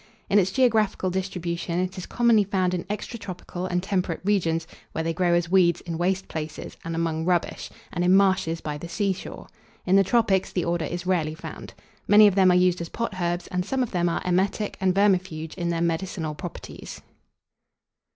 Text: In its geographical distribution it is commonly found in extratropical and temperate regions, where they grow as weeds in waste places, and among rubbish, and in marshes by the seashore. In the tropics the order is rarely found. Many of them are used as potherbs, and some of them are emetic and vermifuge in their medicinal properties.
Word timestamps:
In 0.31 0.39
its 0.39 0.49
geographical 0.49 1.11
distribution 1.11 1.77
it 1.77 1.95
is 1.95 2.07
commonly 2.07 2.43
found 2.43 2.73
in 2.73 2.85
extratropical 2.85 3.67
and 3.69 3.83
temperate 3.83 4.19
regions, 4.23 4.65
where 4.93 5.03
they 5.03 5.13
grow 5.13 5.35
as 5.35 5.51
weeds 5.51 5.79
in 5.81 5.95
waste 5.99 6.27
places, 6.27 6.75
and 6.83 6.95
among 6.95 7.23
rubbish, 7.23 7.69
and 7.93 8.03
in 8.03 8.15
marshes 8.15 8.61
by 8.61 8.79
the 8.79 8.89
seashore. 8.89 9.47
In 9.85 9.97
the 9.97 10.03
tropics 10.03 10.51
the 10.51 10.65
order 10.65 10.85
is 10.85 11.05
rarely 11.05 11.35
found. 11.35 11.75
Many 12.07 12.25
of 12.25 12.33
them 12.33 12.49
are 12.49 12.55
used 12.57 12.81
as 12.81 12.89
potherbs, 12.89 13.45
and 13.51 13.63
some 13.63 13.83
of 13.83 13.91
them 13.91 14.09
are 14.09 14.23
emetic 14.25 14.75
and 14.81 14.95
vermifuge 14.95 15.53
in 15.53 15.69
their 15.69 15.81
medicinal 15.81 16.33
properties. 16.33 17.01